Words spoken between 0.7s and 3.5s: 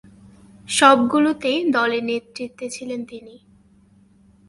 সবগুলোতেই দলের নেতৃত্বে ছিলেন তিনি।